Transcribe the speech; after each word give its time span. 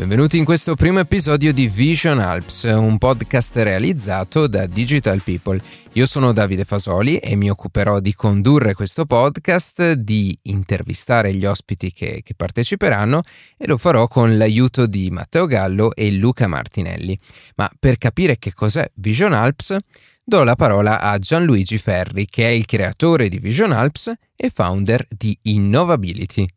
Benvenuti 0.00 0.38
in 0.38 0.46
questo 0.46 0.76
primo 0.76 0.98
episodio 0.98 1.52
di 1.52 1.68
Vision 1.68 2.20
Alps, 2.20 2.62
un 2.62 2.96
podcast 2.96 3.54
realizzato 3.56 4.46
da 4.46 4.64
Digital 4.64 5.20
People. 5.20 5.60
Io 5.92 6.06
sono 6.06 6.32
Davide 6.32 6.64
Fasoli 6.64 7.18
e 7.18 7.36
mi 7.36 7.50
occuperò 7.50 8.00
di 8.00 8.14
condurre 8.14 8.72
questo 8.72 9.04
podcast, 9.04 9.92
di 9.92 10.36
intervistare 10.44 11.34
gli 11.34 11.44
ospiti 11.44 11.92
che, 11.92 12.22
che 12.24 12.34
parteciperanno 12.34 13.20
e 13.58 13.66
lo 13.66 13.76
farò 13.76 14.08
con 14.08 14.38
l'aiuto 14.38 14.86
di 14.86 15.10
Matteo 15.10 15.44
Gallo 15.44 15.94
e 15.94 16.10
Luca 16.12 16.46
Martinelli. 16.46 17.16
Ma 17.56 17.70
per 17.78 17.98
capire 17.98 18.38
che 18.38 18.54
cos'è 18.54 18.90
Vision 18.94 19.34
Alps, 19.34 19.76
do 20.24 20.42
la 20.44 20.56
parola 20.56 20.98
a 20.98 21.18
Gianluigi 21.18 21.76
Ferri, 21.76 22.24
che 22.24 22.46
è 22.46 22.50
il 22.50 22.64
creatore 22.64 23.28
di 23.28 23.38
Vision 23.38 23.70
Alps 23.70 24.10
e 24.34 24.48
founder 24.48 25.06
di 25.10 25.38
Innovability. 25.42 26.48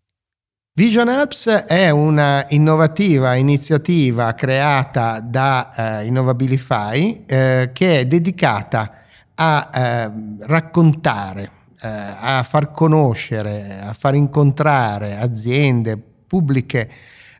Vision 0.75 1.07
Apps 1.07 1.45
è 1.67 1.91
una 1.91 2.47
innovativa 2.49 3.35
iniziativa 3.35 4.33
creata 4.33 5.19
da 5.19 5.99
eh, 5.99 6.07
Innovabilify 6.07 7.25
eh, 7.27 7.69
che 7.71 7.99
è 7.99 8.07
dedicata 8.07 8.91
a 9.35 9.69
eh, 9.71 10.11
raccontare, 10.47 11.51
eh, 11.79 11.87
a 11.87 12.41
far 12.41 12.71
conoscere, 12.71 13.81
a 13.83 13.93
far 13.93 14.15
incontrare 14.15 15.15
aziende, 15.15 15.95
pubbliche 16.25 16.89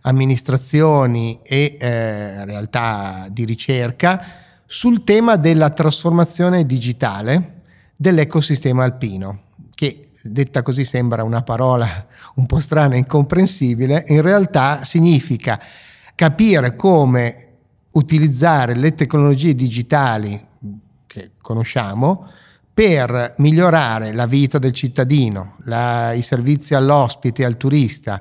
amministrazioni 0.01 1.39
e 1.41 1.75
eh, 1.79 2.45
realtà 2.45 3.25
di 3.31 3.45
ricerca 3.45 4.23
sul 4.67 5.03
tema 5.03 5.37
della 5.37 5.71
trasformazione 5.71 6.67
digitale 6.67 7.61
dell'ecosistema 7.95 8.83
alpino, 8.83 9.45
che 9.73 10.09
detta 10.23 10.61
così 10.61 10.85
sembra 10.85 11.23
una 11.23 11.41
parola 11.41 12.07
un 12.35 12.45
po' 12.45 12.59
strana 12.59 12.95
e 12.95 12.99
incomprensibile, 12.99 14.05
in 14.07 14.21
realtà 14.21 14.83
significa 14.83 15.59
capire 16.15 16.75
come 16.75 17.47
utilizzare 17.91 18.75
le 18.75 18.93
tecnologie 18.93 19.53
digitali 19.53 20.41
che 21.05 21.31
conosciamo 21.41 22.27
per 22.73 23.35
migliorare 23.37 24.13
la 24.13 24.25
vita 24.25 24.57
del 24.57 24.71
cittadino, 24.71 25.57
la, 25.65 26.11
i 26.13 26.23
servizi 26.23 26.73
all'ospite 26.73 27.43
e 27.43 27.45
al 27.45 27.57
turista, 27.57 28.19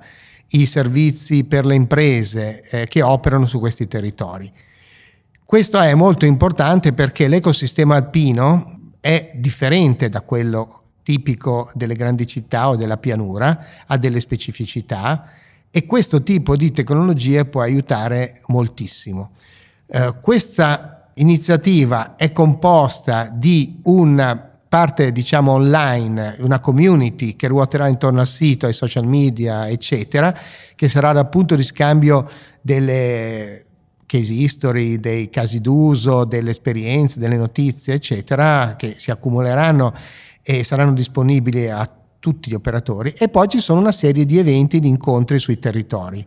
i 0.49 0.67
servizi 0.67 1.45
per 1.45 1.65
le 1.65 1.75
imprese 1.75 2.63
eh, 2.69 2.87
che 2.87 3.01
operano 3.01 3.47
su 3.47 3.59
questi 3.59 3.89
territori. 3.89 4.53
Questo 5.43 5.79
è 5.79 5.95
molto 5.95 6.27
importante 6.27 6.93
perché 6.93 7.29
l'ecosistema 7.29 7.97
alpino 7.97 8.93
è 9.01 9.33
differente 9.35 10.09
da 10.11 10.21
quello 10.21 10.83
tipico 11.03 11.71
delle 11.75 11.95
grandi 11.95 12.27
città 12.27 12.69
o 12.69 12.77
della 12.77 12.97
pianura, 12.97 13.67
ha 13.87 13.97
delle 13.97 14.21
specificità 14.21 15.31
e 15.71 15.87
questo 15.87 16.23
tipo 16.23 16.57
di 16.57 16.71
tecnologie 16.71 17.45
può 17.45 17.63
aiutare 17.63 18.41
moltissimo. 18.47 19.33
Eh, 19.87 20.15
questa 20.21 21.11
iniziativa 21.15 22.17
è 22.17 22.33
composta 22.33 23.31
di 23.33 23.81
una 23.85 24.51
parte 24.69 25.13
diciamo 25.13 25.53
online, 25.53 26.37
una 26.39 26.59
community 26.59 27.37
che 27.37 27.47
ruoterà 27.47 27.89
intorno 27.89 28.21
al 28.21 28.27
sito, 28.27 28.65
ai 28.65 28.73
social 28.73 29.07
media, 29.07 29.69
eccetera, 29.69 30.35
che 30.75 30.89
sarà 30.89 31.13
dal 31.13 31.29
punto 31.29 31.57
di 31.57 31.63
scambio 31.63 32.31
delle 32.63 33.67
case 34.07 34.33
history, 34.33 34.99
dei 34.99 35.29
casi 35.29 35.61
d'uso, 35.61 36.25
delle 36.25 36.51
esperienze, 36.51 37.19
delle 37.19 37.37
notizie, 37.37 37.95
eccetera, 37.95 38.75
che 38.77 38.95
si 38.99 39.11
accumuleranno 39.11 39.95
e 40.43 40.65
saranno 40.65 40.93
disponibili 40.93 41.71
a 41.71 41.89
tutti 42.19 42.51
gli 42.51 42.55
operatori 42.55 43.15
e 43.17 43.29
poi 43.29 43.49
ci 43.49 43.61
sono 43.61 43.81
una 43.81 43.93
serie 43.93 44.25
di 44.25 44.39
eventi, 44.39 44.81
di 44.81 44.89
incontri 44.89 45.39
sui 45.39 45.59
territori. 45.59 46.25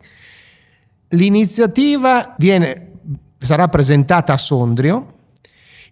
L'iniziativa 1.09 2.35
viene, 2.37 2.91
sarà 3.37 3.67
presentata 3.67 4.33
a 4.33 4.37
Sondrio 4.37 5.13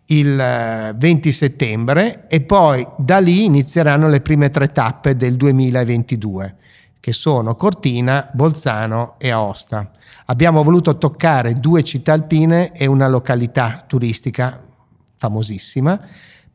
il 0.08 0.96
20 0.98 1.30
eh, 1.30 1.32
settembre 1.32 2.28
e 2.28 2.42
poi 2.42 2.86
da 2.98 3.20
lì 3.20 3.46
inizieranno 3.46 4.10
le 4.10 4.20
prime 4.20 4.50
tre 4.50 4.72
tappe 4.72 5.16
del 5.16 5.38
2022 5.38 6.56
che 7.00 7.14
sono 7.14 7.56
Cortina, 7.56 8.30
Bolzano 8.32 9.16
e 9.18 9.30
Aosta. 9.30 9.92
Abbiamo 10.28 10.64
voluto 10.64 10.98
toccare 10.98 11.60
due 11.60 11.84
città 11.84 12.14
alpine 12.14 12.72
e 12.72 12.86
una 12.86 13.10
località 13.10 13.84
turistica 13.86 14.62
famosissima 15.18 16.00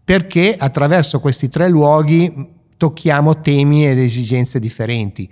perché 0.08 0.56
attraverso 0.58 1.20
questi 1.20 1.50
tre 1.50 1.68
luoghi 1.68 2.32
tocchiamo 2.78 3.42
temi 3.42 3.86
ed 3.86 3.98
esigenze 3.98 4.58
differenti. 4.58 5.30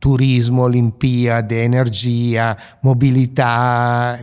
Turismo, 0.00 0.62
Olimpiade, 0.62 1.62
energia, 1.62 2.56
mobilità, 2.80 4.18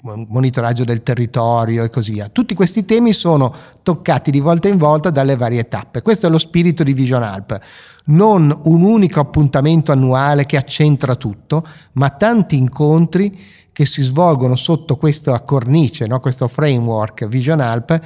monitoraggio 0.00 0.84
del 0.84 1.02
territorio 1.02 1.84
e 1.84 1.90
così 1.90 2.12
via. 2.12 2.30
Tutti 2.30 2.54
questi 2.54 2.86
temi 2.86 3.12
sono 3.12 3.54
toccati 3.82 4.30
di 4.30 4.40
volta 4.40 4.68
in 4.68 4.78
volta 4.78 5.10
dalle 5.10 5.36
varie 5.36 5.68
tappe. 5.68 6.00
Questo 6.00 6.28
è 6.28 6.30
lo 6.30 6.38
spirito 6.38 6.82
di 6.82 6.94
Vision 6.94 7.22
Alp. 7.22 7.60
Non 8.06 8.58
un 8.64 8.82
unico 8.82 9.20
appuntamento 9.20 9.92
annuale 9.92 10.46
che 10.46 10.56
accentra 10.56 11.14
tutto, 11.14 11.68
ma 11.92 12.08
tanti 12.08 12.56
incontri 12.56 13.38
che 13.70 13.84
si 13.84 14.00
svolgono 14.00 14.56
sotto 14.56 14.96
questa 14.96 15.38
cornice, 15.42 16.06
no? 16.06 16.20
questo 16.20 16.48
framework 16.48 17.26
Vision 17.26 17.60
Alp 17.60 18.00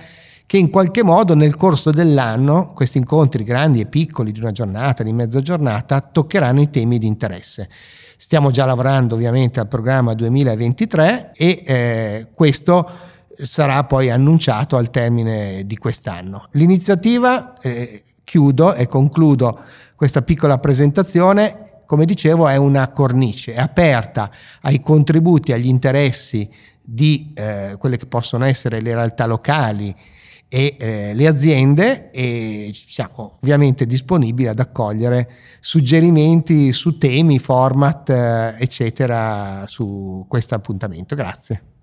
che 0.46 0.56
in 0.56 0.70
qualche 0.70 1.02
modo 1.02 1.34
nel 1.34 1.56
corso 1.56 1.90
dell'anno 1.90 2.72
questi 2.72 2.98
incontri 2.98 3.42
grandi 3.42 3.80
e 3.80 3.86
piccoli 3.86 4.30
di 4.30 4.38
una 4.38 4.52
giornata, 4.52 5.02
di 5.02 5.12
mezza 5.12 5.40
giornata, 5.40 6.00
toccheranno 6.00 6.60
i 6.60 6.70
temi 6.70 6.98
di 6.98 7.06
interesse. 7.06 7.68
Stiamo 8.16 8.50
già 8.50 8.64
lavorando 8.64 9.16
ovviamente 9.16 9.58
al 9.58 9.66
programma 9.66 10.14
2023 10.14 11.32
e 11.34 11.62
eh, 11.66 12.28
questo 12.32 12.90
sarà 13.36 13.84
poi 13.84 14.08
annunciato 14.08 14.76
al 14.76 14.90
termine 14.90 15.66
di 15.66 15.76
quest'anno. 15.76 16.46
L'iniziativa, 16.52 17.58
eh, 17.60 18.04
chiudo 18.22 18.74
e 18.74 18.86
concludo 18.86 19.60
questa 19.96 20.22
piccola 20.22 20.58
presentazione, 20.58 21.82
come 21.86 22.04
dicevo 22.04 22.48
è 22.48 22.56
una 22.56 22.88
cornice, 22.88 23.54
è 23.54 23.60
aperta 23.60 24.30
ai 24.62 24.80
contributi, 24.80 25.52
agli 25.52 25.66
interessi 25.66 26.48
di 26.80 27.32
eh, 27.34 27.74
quelle 27.78 27.96
che 27.96 28.06
possono 28.06 28.44
essere 28.44 28.80
le 28.80 28.94
realtà 28.94 29.26
locali, 29.26 29.94
e 30.48 30.76
eh, 30.78 31.14
le 31.14 31.26
aziende 31.26 32.10
e 32.10 32.72
siamo 32.74 33.38
ovviamente 33.40 33.86
disponibili 33.86 34.48
ad 34.48 34.60
accogliere 34.60 35.28
suggerimenti 35.60 36.72
su 36.72 36.98
temi, 36.98 37.38
format, 37.38 38.08
eh, 38.10 38.54
eccetera, 38.58 39.64
su 39.66 40.24
questo 40.28 40.54
appuntamento. 40.54 41.14
Grazie. 41.14 41.75